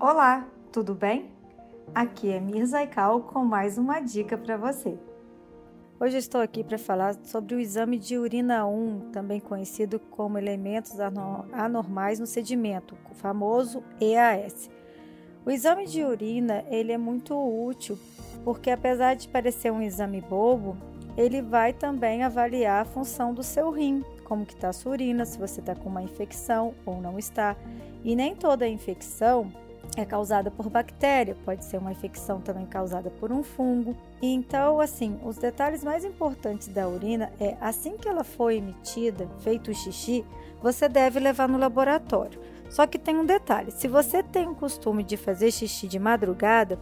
[0.00, 1.30] Olá, tudo bem?
[1.94, 4.96] Aqui é Mirza Ikal com mais uma dica para você.
[6.00, 10.94] Hoje estou aqui para falar sobre o exame de urina 1, também conhecido como elementos
[11.52, 14.70] anormais no sedimento, o famoso EAS.
[15.44, 17.98] O exame de urina ele é muito útil
[18.42, 20.78] porque apesar de parecer um exame bobo,
[21.14, 25.26] ele vai também avaliar a função do seu rim, como que está a sua urina,
[25.26, 27.54] se você está com uma infecção ou não está.
[28.02, 29.52] E nem toda infecção
[29.96, 33.96] é causada por bactéria, pode ser uma infecção também causada por um fungo.
[34.22, 39.70] Então, assim, os detalhes mais importantes da urina é assim que ela foi emitida, feito
[39.70, 40.24] o xixi,
[40.62, 42.40] você deve levar no laboratório.
[42.68, 46.78] Só que tem um detalhe: se você tem o costume de fazer xixi de madrugada,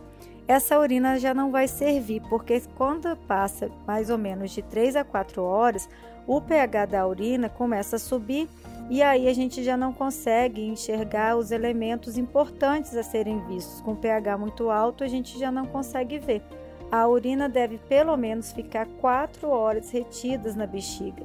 [0.47, 5.05] essa urina já não vai servir, porque quando passa mais ou menos de 3 a
[5.05, 5.89] 4 horas,
[6.27, 8.49] o pH da urina começa a subir
[8.91, 13.83] e aí a gente já não consegue enxergar os elementos importantes a serem vistos.
[13.83, 16.43] Com pH muito alto, a gente já não consegue ver.
[16.91, 21.23] A urina deve pelo menos ficar 4 horas retidas na bexiga.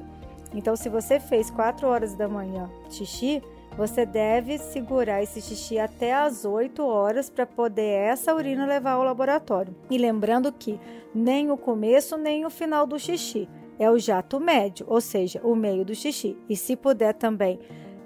[0.52, 3.42] Então, se você fez 4 horas da manhã xixi,
[3.76, 9.04] você deve segurar esse xixi até as 8 horas para poder essa urina levar ao
[9.04, 9.74] laboratório.
[9.90, 10.78] E lembrando que
[11.14, 15.54] nem o começo nem o final do xixi é o jato médio, ou seja, o
[15.54, 16.36] meio do xixi.
[16.48, 17.58] E se puder também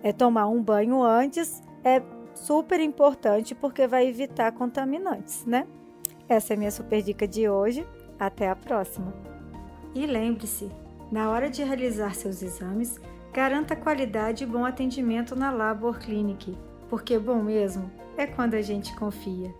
[0.02, 2.02] é tomar um banho antes, é
[2.34, 5.66] super importante porque vai evitar contaminantes, né?
[6.28, 7.86] Essa é minha super dica de hoje.
[8.18, 9.14] Até a próxima.
[9.94, 10.68] E lembre-se,
[11.10, 13.00] na hora de realizar seus exames,
[13.32, 16.56] garanta qualidade e bom atendimento na Labor Clinic,
[16.88, 19.54] porque bom mesmo é quando a gente confia.